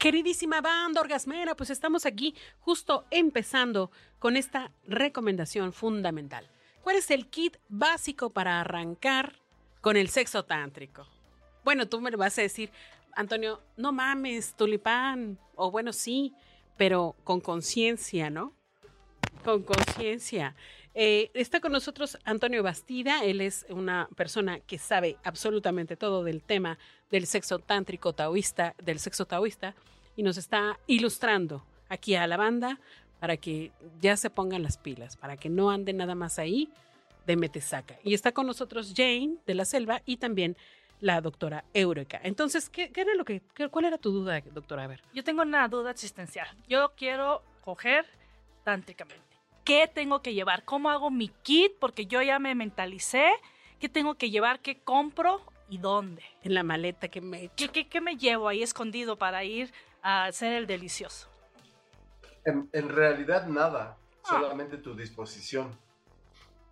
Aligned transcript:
Queridísima 0.00 0.62
banda 0.62 1.02
orgasmera, 1.02 1.54
pues 1.54 1.68
estamos 1.68 2.06
aquí 2.06 2.34
justo 2.60 3.04
empezando 3.10 3.90
con 4.18 4.38
esta 4.38 4.72
recomendación 4.86 5.74
fundamental. 5.74 6.48
¿Cuál 6.82 6.96
es 6.96 7.10
el 7.10 7.26
kit 7.26 7.58
básico 7.68 8.30
para 8.30 8.62
arrancar 8.62 9.34
con 9.82 9.98
el 9.98 10.08
sexo 10.08 10.42
tántrico? 10.46 11.06
Bueno, 11.64 11.86
tú 11.86 12.00
me 12.00 12.10
vas 12.12 12.38
a 12.38 12.40
decir, 12.40 12.70
Antonio, 13.12 13.60
no 13.76 13.92
mames, 13.92 14.54
tulipán, 14.54 15.38
o 15.54 15.70
bueno, 15.70 15.92
sí, 15.92 16.32
pero 16.78 17.14
con 17.22 17.42
conciencia, 17.42 18.30
¿no? 18.30 18.54
Con 19.44 19.62
conciencia. 19.62 20.56
Eh, 20.94 21.30
está 21.34 21.60
con 21.60 21.72
nosotros 21.72 22.16
Antonio 22.24 22.62
Bastida, 22.62 23.22
él 23.22 23.42
es 23.42 23.66
una 23.68 24.08
persona 24.16 24.60
que 24.60 24.78
sabe 24.78 25.18
absolutamente 25.24 25.96
todo 25.96 26.24
del 26.24 26.42
tema 26.42 26.78
del 27.10 27.26
sexo 27.26 27.58
tántrico 27.58 28.14
taoísta, 28.14 28.74
del 28.82 28.98
sexo 28.98 29.26
taoísta, 29.26 29.74
y 30.20 30.22
nos 30.22 30.36
está 30.36 30.78
ilustrando 30.86 31.64
aquí 31.88 32.14
a 32.14 32.26
la 32.26 32.36
banda 32.36 32.78
para 33.20 33.38
que 33.38 33.72
ya 34.02 34.18
se 34.18 34.28
pongan 34.28 34.62
las 34.62 34.76
pilas, 34.76 35.16
para 35.16 35.38
que 35.38 35.48
no 35.48 35.70
ande 35.70 35.94
nada 35.94 36.14
más 36.14 36.38
ahí 36.38 36.68
de 37.26 37.36
metesaca. 37.36 37.98
Y 38.04 38.12
está 38.12 38.32
con 38.32 38.46
nosotros 38.46 38.92
Jane 38.94 39.36
de 39.46 39.54
la 39.54 39.64
Selva 39.64 40.02
y 40.04 40.18
también 40.18 40.58
la 41.00 41.22
doctora 41.22 41.64
Eureka. 41.72 42.20
Entonces, 42.22 42.68
¿qué, 42.68 42.92
era 42.94 43.14
lo 43.14 43.24
que, 43.24 43.40
¿cuál 43.70 43.86
era 43.86 43.96
tu 43.96 44.12
duda, 44.12 44.42
doctora? 44.52 44.84
A 44.84 44.88
ver. 44.88 45.02
Yo 45.14 45.24
tengo 45.24 45.40
una 45.40 45.66
duda 45.68 45.90
existencial. 45.90 46.46
Yo 46.68 46.92
quiero 46.98 47.42
coger 47.62 48.04
tántricamente. 48.62 49.24
¿Qué 49.64 49.88
tengo 49.88 50.20
que 50.20 50.34
llevar? 50.34 50.66
¿Cómo 50.66 50.90
hago 50.90 51.10
mi 51.10 51.28
kit? 51.28 51.72
Porque 51.80 52.04
yo 52.04 52.20
ya 52.20 52.38
me 52.38 52.54
mentalicé. 52.54 53.30
¿Qué 53.78 53.88
tengo 53.88 54.16
que 54.16 54.28
llevar? 54.28 54.60
¿Qué 54.60 54.80
compro? 54.80 55.40
¿Y 55.70 55.78
dónde? 55.78 56.22
En 56.42 56.54
la 56.54 56.64
maleta 56.64 57.08
que 57.08 57.20
me... 57.20 57.48
¿Qué, 57.54 57.68
qué, 57.68 57.88
qué 57.88 58.00
me 58.00 58.16
llevo 58.16 58.48
ahí 58.48 58.62
escondido 58.62 59.16
para 59.16 59.44
ir 59.44 59.72
a 60.02 60.24
hacer 60.24 60.52
el 60.52 60.66
delicioso? 60.66 61.28
En, 62.44 62.68
en 62.72 62.88
realidad 62.88 63.46
nada, 63.46 63.96
ah. 64.24 64.28
solamente 64.28 64.78
tu 64.78 64.94
disposición. 64.94 65.70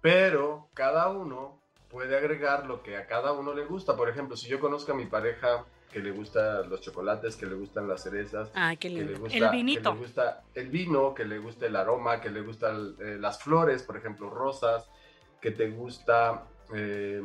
Pero 0.00 0.68
cada 0.74 1.08
uno 1.08 1.60
puede 1.88 2.16
agregar 2.16 2.66
lo 2.66 2.82
que 2.82 2.96
a 2.96 3.06
cada 3.06 3.32
uno 3.32 3.54
le 3.54 3.64
gusta. 3.64 3.96
Por 3.96 4.08
ejemplo, 4.08 4.36
si 4.36 4.48
yo 4.48 4.58
conozco 4.58 4.92
a 4.92 4.94
mi 4.96 5.06
pareja 5.06 5.64
que 5.92 6.00
le 6.00 6.10
gustan 6.10 6.68
los 6.68 6.80
chocolates, 6.80 7.36
que 7.36 7.46
le 7.46 7.54
gustan 7.54 7.88
las 7.88 8.02
cerezas, 8.02 8.50
que 8.78 8.90
le 8.90 9.14
gusta 9.14 9.36
el 9.36 9.50
vinito, 9.50 9.90
que 9.92 9.96
le 9.96 10.02
gusta 10.04 10.42
el 10.54 10.68
vino, 10.68 11.14
que 11.14 11.24
le 11.24 11.38
gusta 11.38 11.66
el 11.66 11.76
aroma, 11.76 12.20
que 12.20 12.30
le 12.30 12.42
gustan 12.42 12.96
eh, 12.98 13.16
las 13.18 13.42
flores, 13.42 13.84
por 13.84 13.96
ejemplo, 13.96 14.28
rosas, 14.28 14.88
que 15.40 15.50
te 15.50 15.70
gusta 15.70 16.44
eh, 16.74 17.22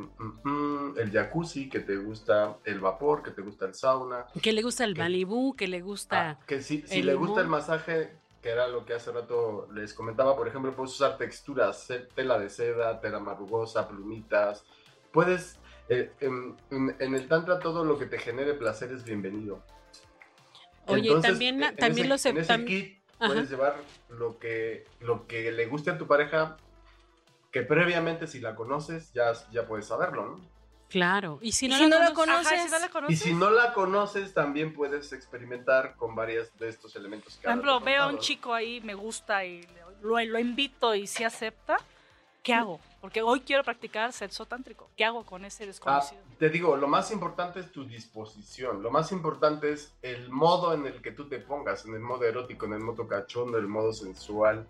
el 0.98 1.12
jacuzzi, 1.12 1.70
que 1.70 1.80
te 1.80 1.98
gusta 1.98 2.58
el 2.66 2.80
vapor, 2.80 3.24
que 3.24 3.32
te 3.32 3.42
gusta 3.42 3.66
el 3.66 3.74
sauna. 3.74 4.26
Que 4.42 4.54
le 4.54 4.62
gusta 4.62 4.84
el 4.84 4.96
Malibu, 4.96 5.56
que 5.56 5.68
le 5.68 5.82
gusta... 5.82 6.32
Ah, 6.32 6.40
que 6.46 6.62
si, 6.62 6.84
si 6.84 7.02
le 7.02 7.14
gusta 7.16 7.42
el 7.42 7.48
masaje, 7.48 8.12
que 8.42 8.50
era 8.50 8.68
lo 8.68 8.86
que 8.86 8.94
hace 8.94 9.12
rato 9.12 9.70
les 9.74 9.94
comentaba, 9.94 10.36
por 10.36 10.48
ejemplo, 10.48 10.76
puedes 10.76 10.94
usar 10.94 11.18
texturas, 11.18 11.88
tela 12.14 12.38
de 12.38 12.50
seda, 12.50 13.00
tela 13.00 13.20
marrugosa, 13.20 13.88
plumitas. 13.88 14.66
Puedes, 15.12 15.60
eh, 15.90 16.12
en, 16.20 16.58
el 17.00 17.28
tantra 17.28 17.60
todo 17.60 17.86
lo 17.86 17.98
que 17.98 18.06
te 18.06 18.20
genere 18.20 18.54
placer 18.54 18.92
es 18.92 19.04
bienvenido. 19.04 19.64
Oye, 20.88 21.22
también, 21.22 21.62
también 21.78 22.10
lo 22.10 22.16
En 22.16 22.38
ese 22.38 22.66
kit 22.66 23.00
puedes 23.18 23.50
llevar 23.50 23.76
lo 24.10 24.38
que, 24.38 24.86
lo 25.00 25.26
que 25.28 25.52
le 25.52 25.66
guste 25.68 25.92
a 25.92 25.98
tu 25.98 26.08
pareja, 26.08 26.58
que 27.54 27.62
previamente 27.62 28.26
si 28.26 28.40
la 28.40 28.56
conoces 28.56 29.14
ya, 29.14 29.32
ya 29.52 29.68
puedes 29.68 29.86
saberlo, 29.86 30.26
¿no? 30.26 30.54
Claro, 30.90 31.40
y 31.42 31.54
si 31.54 31.68
no, 31.68 31.88
la, 31.88 32.14
conoces, 32.14 32.72
y 33.10 33.16
si 33.16 33.34
no 33.34 33.50
la 33.50 33.74
conoces, 33.74 34.34
también 34.34 34.74
puedes 34.74 35.12
experimentar 35.12 35.96
con 35.96 36.14
varios 36.14 36.56
de 36.60 36.70
estos 36.70 36.96
elementos. 36.96 37.38
Por 37.38 37.50
ejemplo, 37.50 37.80
veo 37.80 38.04
a 38.04 38.08
un 38.08 38.20
chico 38.20 38.54
ahí, 38.54 38.80
me 38.82 38.94
gusta 38.94 39.44
y 39.44 39.68
lo, 40.02 40.20
lo 40.20 40.40
invito 40.40 40.94
y 40.94 41.08
si 41.08 41.24
acepta, 41.24 41.78
¿qué 42.44 42.54
hago? 42.54 42.80
Porque 43.02 43.24
hoy 43.24 43.42
quiero 43.42 43.64
practicar 43.64 44.14
sexo 44.14 44.46
tántrico. 44.46 44.90
¿Qué 44.96 45.04
hago 45.04 45.26
con 45.26 45.46
ese 45.46 45.66
desconocido? 45.66 46.22
Ah, 46.24 46.36
te 46.38 46.50
digo, 46.50 46.76
lo 46.78 46.88
más 46.88 47.10
importante 47.10 47.60
es 47.60 47.72
tu 47.72 47.86
disposición. 47.86 48.84
Lo 48.84 48.92
más 48.92 49.12
importante 49.12 49.72
es 49.72 49.94
el 50.04 50.30
modo 50.30 50.74
en 50.74 50.86
el 50.86 51.02
que 51.02 51.12
tú 51.12 51.28
te 51.28 51.40
pongas, 51.40 51.86
en 51.86 51.96
el 51.96 52.02
modo 52.02 52.24
erótico, 52.24 52.68
en 52.68 52.74
el 52.74 52.82
modo 52.82 53.08
cachondo, 53.08 53.58
en 53.58 53.64
el 53.64 53.70
modo 53.70 53.94
sensual, 53.94 54.68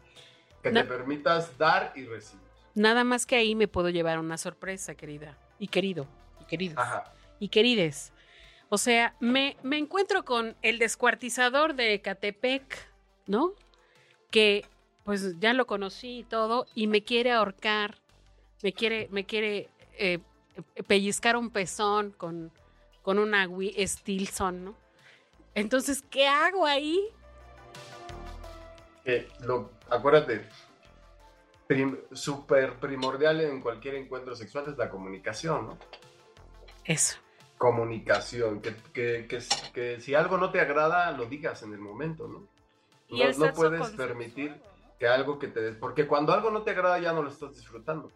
que 0.62 0.72
te 0.72 0.84
permitas 0.86 1.58
dar 1.58 1.92
y 1.96 2.06
recibir. 2.06 2.53
Nada 2.76 3.04
más 3.04 3.26
que 3.26 3.36
ahí 3.36 3.56
me 3.56 3.68
puedo 3.68 3.90
llevar 3.90 4.20
una 4.20 4.38
sorpresa, 4.38 4.96
querida 4.96 5.38
y 5.60 5.68
querido, 5.68 6.08
y 6.42 6.46
queridos, 6.46 6.84
y 7.40 7.50
querides. 7.50 8.14
O 8.70 8.78
sea, 8.78 9.16
me, 9.20 9.58
me 9.62 9.78
encuentro 9.78 10.26
con 10.26 10.56
el 10.62 10.80
descuartizador 10.80 11.76
de 11.76 12.02
Catepec, 12.02 12.90
¿no? 13.28 13.54
Que 14.32 14.66
pues 15.04 15.40
ya 15.40 15.54
lo 15.54 15.68
conocí 15.68 16.20
y 16.20 16.24
todo, 16.24 16.66
y 16.74 16.88
me 16.88 17.04
quiere 17.04 17.32
ahorcar, 17.32 18.00
me 18.64 18.74
quiere, 18.74 19.08
me 19.12 19.26
quiere 19.26 19.70
eh, 19.98 20.20
pellizcar 20.88 21.36
un 21.36 21.50
pezón 21.50 22.12
con, 22.12 22.52
con 23.02 23.20
una 23.20 23.48
Stilson, 23.86 24.64
¿no? 24.64 24.76
Entonces, 25.56 26.04
¿qué 26.10 26.28
hago 26.28 26.66
ahí? 26.66 27.00
lo, 29.42 29.70
acuérdate, 29.90 30.48
súper 32.12 32.80
primordial 32.80 33.42
en 33.42 33.62
cualquier 33.62 33.96
encuentro 33.96 34.36
sexual 34.36 34.66
es 34.68 34.78
la 34.78 34.90
comunicación, 34.90 35.68
¿no? 35.68 35.78
Eso. 36.86 37.18
Comunicación, 37.58 38.62
que, 38.62 39.28
que, 39.28 40.00
si 40.02 40.16
algo 40.16 40.38
no 40.38 40.52
te 40.52 40.60
agrada, 40.60 41.12
lo 41.12 41.26
digas 41.26 41.64
en 41.64 41.74
el 41.74 41.80
momento, 41.80 42.28
¿no? 42.28 42.48
No, 43.10 43.46
no 43.46 43.54
puedes 43.54 43.90
permitir 43.92 44.60
que 45.00 45.08
algo 45.08 45.40
que 45.40 45.48
te... 45.48 45.62
des 45.62 45.76
Porque 45.76 46.08
cuando 46.08 46.34
algo 46.34 46.52
no 46.52 46.64
te 46.64 46.72
agrada 46.72 47.00
ya 47.00 47.14
no 47.14 47.22
lo 47.22 47.30
estás 47.30 47.56
disfrutando. 47.56 48.12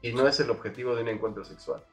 Y 0.00 0.12
no 0.12 0.26
es 0.26 0.38
el 0.40 0.50
objetivo 0.50 0.94
de 0.94 1.02
un 1.02 1.08
encuentro 1.08 1.44
sexual. 1.44 1.84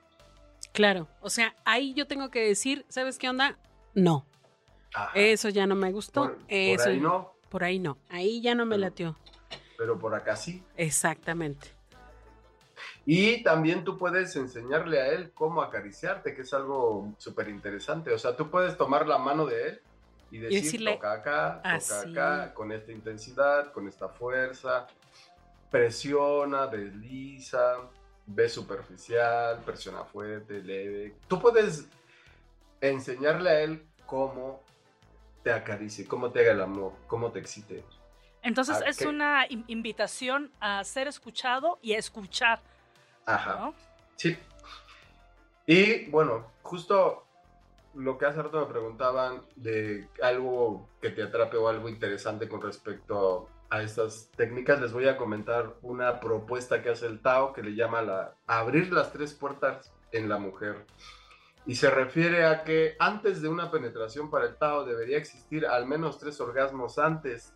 Claro, 0.71 1.07
o 1.21 1.29
sea, 1.29 1.55
ahí 1.65 1.93
yo 1.93 2.07
tengo 2.07 2.29
que 2.29 2.47
decir, 2.47 2.85
¿sabes 2.87 3.17
qué 3.17 3.29
onda? 3.29 3.57
No. 3.93 4.25
Eso 5.15 5.49
ya 5.49 5.65
no 5.65 5.75
me 5.75 5.91
gustó. 5.91 6.23
Por, 6.25 6.37
Eso, 6.47 6.89
ahí 6.89 6.99
no. 6.99 7.33
Por 7.49 7.63
ahí 7.63 7.79
no. 7.79 7.97
Ahí 8.09 8.41
ya 8.41 8.55
no 8.55 8.65
me 8.65 8.77
latió 8.77 9.17
pero 9.77 9.97
por 9.97 10.15
acá 10.15 10.35
sí. 10.35 10.63
Exactamente. 10.77 11.67
Y 13.05 13.43
también 13.43 13.83
tú 13.83 13.97
puedes 13.97 14.35
enseñarle 14.35 15.01
a 15.01 15.07
él 15.07 15.31
cómo 15.33 15.61
acariciarte, 15.61 16.33
que 16.33 16.41
es 16.41 16.53
algo 16.53 17.13
súper 17.17 17.49
interesante. 17.49 18.13
O 18.13 18.17
sea, 18.17 18.35
tú 18.35 18.49
puedes 18.49 18.77
tomar 18.77 19.07
la 19.07 19.17
mano 19.17 19.45
de 19.45 19.67
él 19.67 19.81
y 20.31 20.39
decirle, 20.39 20.93
toca 20.93 21.11
acá, 21.11 21.61
toca 21.79 22.01
acá, 22.01 22.53
con 22.53 22.71
esta 22.71 22.91
intensidad, 22.91 23.71
con 23.71 23.87
esta 23.87 24.09
fuerza, 24.09 24.87
presiona, 25.69 26.67
desliza, 26.67 27.77
ve 28.25 28.49
superficial, 28.49 29.61
presiona 29.65 30.03
fuerte, 30.05 30.61
leve. 30.61 31.15
Tú 31.27 31.39
puedes 31.39 31.85
enseñarle 32.79 33.49
a 33.49 33.61
él 33.61 33.85
cómo 34.05 34.63
te 35.43 35.51
acaricie, 35.51 36.07
cómo 36.07 36.31
te 36.31 36.39
haga 36.39 36.51
el 36.53 36.61
amor, 36.61 36.93
cómo 37.07 37.31
te 37.31 37.39
excite. 37.39 37.83
Entonces 38.43 38.77
ah, 38.81 38.89
es 38.89 39.01
una 39.01 39.45
invitación 39.49 40.51
a 40.59 40.83
ser 40.83 41.07
escuchado 41.07 41.79
y 41.81 41.93
a 41.93 41.97
escuchar. 41.97 42.59
Ajá. 43.25 43.71
Sí. 44.17 44.37
Y 45.65 46.09
bueno, 46.09 46.51
justo 46.61 47.25
lo 47.95 48.17
que 48.17 48.25
hace 48.25 48.41
rato 48.41 48.59
me 48.59 48.71
preguntaban 48.71 49.41
de 49.55 50.07
algo 50.21 50.89
que 51.01 51.09
te 51.09 51.23
atrape 51.23 51.57
o 51.57 51.69
algo 51.69 51.87
interesante 51.87 52.49
con 52.49 52.61
respecto 52.61 53.49
a 53.69 53.81
estas 53.81 54.29
técnicas, 54.35 54.81
les 54.81 54.91
voy 54.91 55.07
a 55.07 55.17
comentar 55.17 55.73
una 55.81 56.19
propuesta 56.19 56.83
que 56.83 56.89
hace 56.89 57.07
el 57.07 57.21
Tao 57.21 57.53
que 57.53 57.63
le 57.63 57.75
llama 57.75 58.01
la 58.01 58.35
abrir 58.45 58.91
las 58.91 59.11
tres 59.11 59.33
puertas 59.33 59.91
en 60.11 60.29
la 60.29 60.37
mujer. 60.37 60.85
Y 61.65 61.75
se 61.75 61.89
refiere 61.89 62.45
a 62.45 62.63
que 62.63 62.95
antes 62.99 63.41
de 63.41 63.47
una 63.47 63.71
penetración 63.71 64.29
para 64.29 64.45
el 64.45 64.57
Tao 64.57 64.83
debería 64.85 65.17
existir 65.17 65.65
al 65.65 65.87
menos 65.87 66.19
tres 66.19 66.39
orgasmos 66.41 66.99
antes 66.99 67.53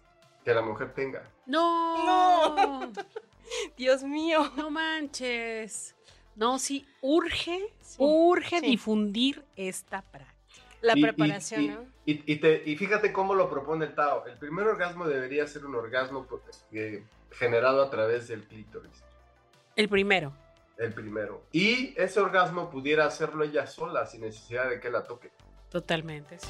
que 0.47 0.53
la 0.53 0.61
mujer 0.61 0.93
tenga. 0.93 1.29
No. 1.45 2.05
No. 2.05 2.93
Dios 3.77 4.01
mío. 4.03 4.49
No 4.55 4.71
manches. 4.71 5.93
No, 6.37 6.57
sí, 6.57 6.87
urge, 7.01 7.73
urge 7.97 8.61
difundir 8.61 9.43
esta 9.57 10.01
práctica. 10.03 10.33
La 10.79 10.93
preparación, 10.93 11.67
¿no? 11.67 11.85
Y, 12.05 12.77
fíjate 12.77 13.11
cómo 13.11 13.35
lo 13.35 13.49
propone 13.49 13.87
el 13.87 13.95
Tao. 13.95 14.25
El 14.25 14.37
primer 14.37 14.67
orgasmo 14.67 15.05
debería 15.05 15.45
ser 15.47 15.65
un 15.65 15.75
orgasmo 15.75 16.25
pues, 16.27 16.65
generado 17.31 17.81
a 17.81 17.89
través 17.89 18.29
del 18.29 18.43
clítoris. 18.43 19.03
El 19.75 19.89
primero. 19.89 20.31
El 20.77 20.93
primero. 20.93 21.43
Y 21.51 21.93
ese 21.97 22.21
orgasmo 22.21 22.69
pudiera 22.69 23.05
hacerlo 23.05 23.43
ella 23.43 23.67
sola, 23.67 24.05
sin 24.05 24.21
necesidad 24.21 24.69
de 24.69 24.79
que 24.79 24.89
la 24.89 25.03
toque. 25.03 25.29
Totalmente, 25.69 26.39
sí. 26.39 26.47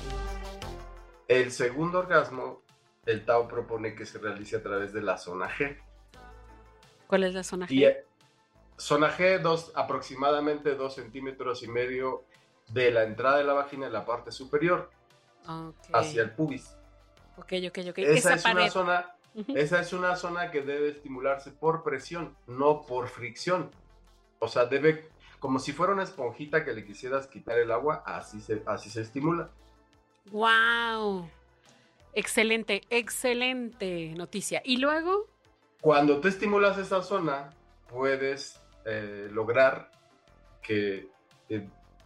El 1.28 1.52
segundo 1.52 2.00
orgasmo, 2.00 2.62
el 3.08 3.26
Tao 3.26 3.48
propone 3.48 3.96
que 3.96 4.06
se 4.06 4.20
realice 4.20 4.58
a 4.58 4.62
través 4.62 4.94
de 4.94 5.02
la 5.02 5.18
zona 5.18 5.50
G. 5.50 5.78
¿Cuál 7.08 7.24
es 7.24 7.34
la 7.34 7.44
zona 7.44 7.66
G? 7.66 7.72
Y, 7.72 7.86
eh, 7.86 8.06
zona 8.78 9.12
G, 9.12 9.40
dos, 9.40 9.72
aproximadamente 9.76 10.76
dos 10.76 10.96
centímetros 10.96 11.64
y 11.64 11.68
medio 11.68 12.26
de 12.68 12.92
la 12.92 13.04
entrada 13.04 13.38
de 13.38 13.46
la 13.46 13.54
vagina 13.54 13.88
en 13.88 13.94
la 13.94 14.06
parte 14.06 14.32
superior 14.32 14.90
hacia 15.94 16.22
el 16.22 16.32
pubis. 16.32 16.78
Ok, 17.38 17.54
ok, 17.68 17.80
ok. 17.90 17.98
Esa, 18.00 18.34
es 18.34 18.46
una 18.46 18.70
zona, 18.70 19.16
esa 19.56 19.80
es 19.80 19.94
una 19.94 20.16
zona 20.18 20.52
que 20.52 20.62
debe 20.62 20.90
estimularse 20.90 21.52
por 21.52 21.84
presión, 21.84 22.36
no 22.46 22.86
por 22.86 23.08
fricción. 23.08 23.72
O 24.40 24.50
sea, 24.50 24.66
debe, 24.66 25.10
como 25.40 25.60
si 25.60 25.72
fuera 25.72 25.94
una 25.94 26.04
esponjita 26.04 26.66
que 26.66 26.74
le 26.74 26.84
quisieras 26.84 27.28
quitar 27.28 27.58
el 27.58 27.72
agua, 27.72 28.04
así 28.06 28.42
se, 28.42 28.64
así 28.66 28.90
se 28.90 29.02
estimula. 29.02 29.50
¡Wow! 30.32 31.30
Excelente, 32.14 32.82
excelente 32.90 34.14
noticia. 34.16 34.62
¿Y 34.66 34.78
luego? 34.78 35.28
Cuando 35.82 36.20
tú 36.20 36.28
estimulas 36.28 36.78
esa 36.78 37.02
zona, 37.02 37.52
puedes 37.90 38.60
eh, 38.86 39.30
lograr 39.32 39.92
que 40.62 41.10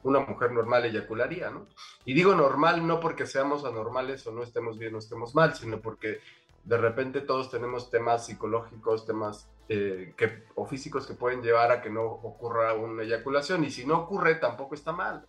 una 0.03 0.19
mujer 0.19 0.51
normal 0.51 0.86
eyacularía, 0.86 1.50
¿no? 1.50 1.68
Y 2.06 2.13
digo 2.13 2.36
normal 2.36 2.86
no 2.86 3.00
porque 3.00 3.25
seamos 3.25 3.65
anormales 3.65 4.25
o 4.27 4.31
no 4.31 4.44
estemos 4.44 4.77
bien 4.77 4.95
o 4.95 5.00
estemos 5.00 5.36
mal, 5.36 5.53
sino 5.56 5.80
porque 5.80 6.19
de 6.63 6.77
repente 6.77 7.21
todos 7.21 7.50
tenemos 7.50 7.89
temas 7.89 8.25
psicológicos, 8.25 9.06
temas 9.06 9.50
eh, 9.69 10.13
que, 10.18 10.44
o 10.56 10.65
físicos 10.65 11.07
que 11.07 11.13
pueden 11.13 11.42
llevar 11.42 11.71
a 11.71 11.81
que 11.81 11.89
no 11.89 12.03
ocurra 12.03 12.74
una 12.74 13.03
eyaculación. 13.03 13.63
Y 13.63 13.71
si 13.71 13.86
no 13.86 14.00
ocurre, 14.00 14.36
tampoco 14.36 14.75
está 14.75 14.92
mal. 14.92 15.25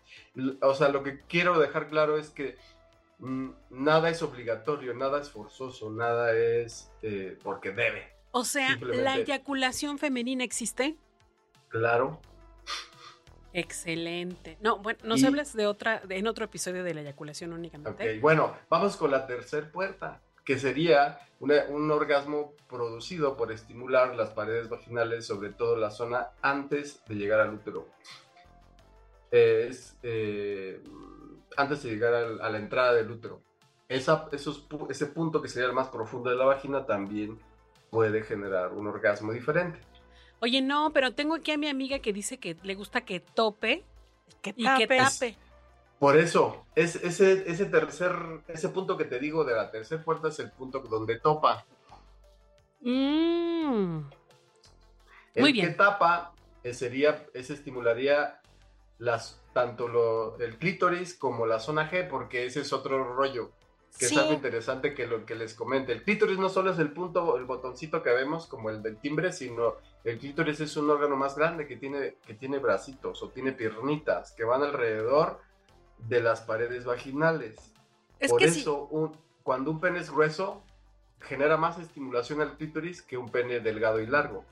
O 0.60 0.74
sea, 0.74 0.88
lo 0.88 1.02
que 1.02 1.20
quiero 1.20 1.58
dejar 1.58 1.88
claro 1.88 2.16
es 2.18 2.30
que 2.30 2.56
nada 3.70 4.10
es 4.10 4.22
obligatorio, 4.22 4.94
nada 4.94 5.20
es 5.20 5.30
forzoso, 5.30 5.90
nada 5.90 6.32
es 6.32 6.90
eh, 7.02 7.38
porque 7.42 7.70
debe. 7.70 8.12
O 8.32 8.44
sea, 8.44 8.78
¿la 8.80 9.16
eyaculación 9.16 9.98
femenina 9.98 10.42
existe? 10.42 10.96
Claro. 11.68 12.20
Excelente. 13.52 14.56
No, 14.60 14.78
bueno, 14.78 14.98
nos 15.04 15.22
hablas 15.24 15.54
de 15.54 15.66
otra, 15.66 16.02
en 16.08 16.26
otro 16.26 16.46
episodio 16.46 16.82
de 16.82 16.94
la 16.94 17.02
eyaculación 17.02 17.52
únicamente. 17.52 18.16
Ok, 18.16 18.20
bueno, 18.20 18.56
vamos 18.70 18.96
con 18.96 19.10
la 19.10 19.26
tercera 19.26 19.70
puerta, 19.70 20.22
que 20.44 20.58
sería 20.58 21.20
un 21.40 21.90
orgasmo 21.90 22.54
producido 22.68 23.36
por 23.36 23.52
estimular 23.52 24.14
las 24.14 24.30
paredes 24.30 24.68
vaginales, 24.68 25.26
sobre 25.26 25.50
todo 25.50 25.76
la 25.76 25.90
zona 25.90 26.30
antes 26.40 27.02
de 27.06 27.14
llegar 27.16 27.40
al 27.40 27.54
útero. 27.54 27.88
Es 29.30 29.96
eh, 30.02 30.51
antes 31.56 31.82
de 31.82 31.90
llegar 31.90 32.14
a 32.14 32.50
la 32.50 32.58
entrada 32.58 32.94
del 32.94 33.10
útero. 33.10 33.40
Esa, 33.88 34.28
esos, 34.32 34.66
ese 34.88 35.06
punto 35.06 35.42
que 35.42 35.48
sería 35.48 35.68
el 35.68 35.74
más 35.74 35.88
profundo 35.88 36.30
de 36.30 36.36
la 36.36 36.46
vagina 36.46 36.86
también 36.86 37.38
puede 37.90 38.22
generar 38.22 38.72
un 38.72 38.86
orgasmo 38.86 39.32
diferente. 39.32 39.78
Oye, 40.40 40.62
no, 40.62 40.92
pero 40.92 41.12
tengo 41.12 41.34
aquí 41.34 41.52
a 41.52 41.58
mi 41.58 41.68
amiga 41.68 41.98
que 42.00 42.12
dice 42.12 42.38
que 42.38 42.56
le 42.62 42.74
gusta 42.74 43.02
que 43.02 43.20
tope 43.20 43.84
y 44.56 44.64
que 44.64 44.86
tape. 44.86 45.36
Por 45.98 46.16
eso, 46.16 46.66
es, 46.74 46.96
ese, 46.96 47.48
ese 47.48 47.66
tercer, 47.66 48.12
ese 48.48 48.70
punto 48.70 48.96
que 48.96 49.04
te 49.04 49.20
digo 49.20 49.44
de 49.44 49.54
la 49.54 49.70
tercera 49.70 50.02
puerta 50.02 50.28
es 50.28 50.38
el 50.40 50.50
punto 50.50 50.80
donde 50.80 51.20
topa. 51.20 51.64
Mm. 52.80 54.00
El 55.34 55.42
Muy 55.42 55.52
bien. 55.52 55.68
que 55.68 55.74
tapa 55.74 56.32
eh, 56.64 56.74
sería, 56.74 57.24
ese 57.34 57.54
estimularía 57.54 58.40
las, 58.98 59.40
tanto 59.52 59.88
lo, 59.88 60.38
el 60.38 60.58
clítoris 60.58 61.14
como 61.14 61.46
la 61.46 61.60
zona 61.60 61.90
G, 61.90 62.08
porque 62.08 62.46
ese 62.46 62.60
es 62.60 62.72
otro 62.72 63.14
rollo 63.14 63.52
que 63.98 64.06
es 64.06 64.16
algo 64.16 64.32
interesante 64.32 64.94
que 64.94 65.06
lo 65.06 65.26
que 65.26 65.34
les 65.34 65.54
comente. 65.54 65.92
El 65.92 66.02
clítoris 66.02 66.38
no 66.38 66.48
solo 66.48 66.72
es 66.72 66.78
el 66.78 66.92
punto, 66.92 67.36
el 67.36 67.44
botoncito 67.44 68.02
que 68.02 68.10
vemos 68.10 68.46
como 68.46 68.70
el 68.70 68.82
del 68.82 68.96
timbre, 68.96 69.32
sino 69.32 69.74
el 70.04 70.18
clítoris 70.18 70.60
es 70.60 70.76
un 70.76 70.88
órgano 70.90 71.16
más 71.16 71.36
grande 71.36 71.66
que 71.66 71.76
tiene, 71.76 72.16
que 72.26 72.34
tiene 72.34 72.58
bracitos 72.58 73.22
o 73.22 73.28
tiene 73.28 73.52
piernitas 73.52 74.32
que 74.32 74.44
van 74.44 74.62
alrededor 74.62 75.40
de 75.98 76.22
las 76.22 76.40
paredes 76.40 76.84
vaginales. 76.84 77.74
Por 78.28 78.42
eso, 78.42 78.88
cuando 79.42 79.70
un 79.70 79.80
pene 79.80 79.98
es 79.98 80.10
grueso, 80.10 80.62
genera 81.20 81.56
más 81.56 81.78
estimulación 81.78 82.40
al 82.40 82.56
clítoris 82.56 83.02
que 83.02 83.18
un 83.18 83.28
pene 83.28 83.60
delgado 83.60 84.00
y 84.00 84.06
largo. 84.06 84.44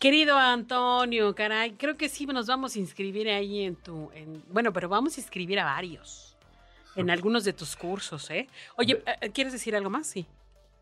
Querido 0.00 0.38
Antonio, 0.38 1.34
caray, 1.34 1.72
creo 1.72 1.98
que 1.98 2.08
sí 2.08 2.24
nos 2.24 2.46
vamos 2.46 2.74
a 2.74 2.78
inscribir 2.78 3.28
ahí 3.28 3.64
en 3.64 3.76
tu... 3.76 4.10
En, 4.14 4.42
bueno, 4.48 4.72
pero 4.72 4.88
vamos 4.88 5.18
a 5.18 5.20
inscribir 5.20 5.60
a 5.60 5.64
varios 5.66 6.38
en 6.96 7.10
algunos 7.10 7.44
de 7.44 7.52
tus 7.52 7.76
cursos, 7.76 8.30
¿eh? 8.30 8.48
Oye, 8.76 9.02
eh, 9.20 9.30
¿quieres 9.30 9.52
decir 9.52 9.76
algo 9.76 9.90
más? 9.90 10.06
Sí. 10.06 10.26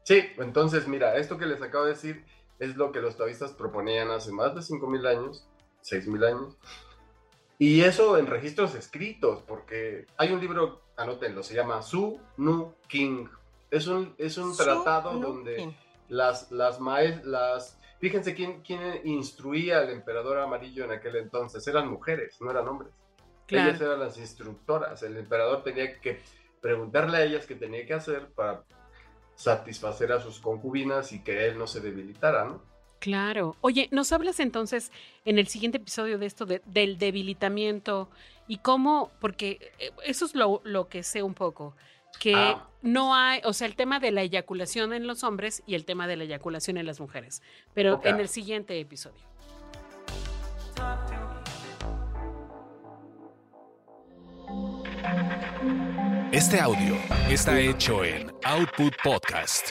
Sí, 0.05 0.23
entonces 0.38 0.87
mira, 0.87 1.17
esto 1.17 1.37
que 1.37 1.47
les 1.47 1.61
acabo 1.61 1.85
de 1.85 1.94
decir 1.94 2.25
es 2.61 2.76
lo 2.76 2.93
que 2.93 3.00
los 3.00 3.17
taoístas 3.17 3.50
proponían 3.50 4.09
hace 4.12 4.31
más 4.31 4.55
de 4.55 4.61
5.000 4.61 5.09
años, 5.09 5.49
6.000 5.82 6.26
años. 6.26 6.56
Y 7.59 7.81
eso 7.81 8.19
en 8.19 8.29
registros 8.29 8.76
escritos, 8.76 9.43
porque 9.43 10.06
hay 10.17 10.32
un 10.32 10.41
libro, 10.41 10.82
anótenlo, 10.97 11.43
se 11.43 11.55
llama 11.55 11.82
Su 11.82 12.21
Nu 12.37 12.73
King. 12.87 13.26
Es 13.69 13.88
un, 13.88 14.14
es 14.17 14.38
un 14.38 14.56
tratado 14.56 15.19
donde 15.19 15.75
las, 16.09 16.53
las 16.53 16.79
las... 17.25 17.79
Fíjense 17.99 18.35
quién, 18.35 18.62
quién 18.62 18.81
instruía 19.05 19.79
al 19.79 19.91
emperador 19.91 20.39
amarillo 20.39 20.85
en 20.85 20.93
aquel 20.93 21.17
entonces. 21.17 21.67
Eran 21.67 21.89
mujeres, 21.89 22.41
no 22.41 22.50
eran 22.50 22.69
hombres. 22.69 22.93
Ellas 23.49 23.81
eran 23.81 24.00
las 24.00 24.19
instructoras. 24.19 25.03
El 25.03 25.17
emperador 25.17 25.62
tenía 25.62 26.00
que 26.00 26.21
preguntarle 26.61 27.17
a 27.17 27.25
ellas 27.25 27.47
qué 27.47 27.55
tenía 27.55 27.87
que 27.87 27.95
hacer 27.95 28.29
para 28.29 28.65
satisfacer 29.35 30.12
a 30.12 30.21
sus 30.21 30.41
concubinas 30.41 31.12
y 31.12 31.23
que 31.23 31.47
él 31.47 31.59
no 31.59 31.67
se 31.67 31.81
debilitara, 31.81 32.45
¿no? 32.45 32.62
Claro. 32.99 33.56
Oye, 33.61 33.89
nos 33.93 34.12
hablas 34.12 34.41
entonces 34.41 34.91
en 35.25 35.39
el 35.39 35.47
siguiente 35.47 35.79
episodio 35.79 36.19
de 36.19 36.27
esto 36.27 36.47
del 36.47 36.99
debilitamiento 36.99 38.11
y 38.49 38.59
cómo, 38.59 39.12
porque 39.21 39.73
eh, 39.79 39.93
eso 40.05 40.25
es 40.25 40.35
lo, 40.35 40.89
que 40.89 41.03
sé 41.05 41.23
un 41.23 41.35
poco, 41.35 41.77
que 42.21 42.35
ah. 42.35 42.69
no 42.83 43.15
hay, 43.15 43.41
o 43.45 43.53
sea, 43.53 43.67
el 43.67 43.77
tema 43.77 44.01
de 44.01 44.11
la 44.11 44.23
eyaculación 44.23 44.93
en 44.93 45.07
los 45.07 45.25
hombres 45.25 45.63
y 45.67 45.75
el 45.75 45.85
tema 45.85 46.07
de 46.07 46.17
la 46.17 46.25
eyaculación 46.25 46.77
en 46.77 46.87
las 46.87 47.01
mujeres, 47.01 47.43
pero 47.75 48.00
en 48.05 48.21
el 48.21 48.29
siguiente 48.29 48.79
episodio. 48.79 49.29
Este 56.33 56.61
audio 56.61 56.97
está 57.29 57.59
hecho 57.59 58.05
en 58.05 58.33
Output 58.45 58.95
Podcast. 59.03 59.71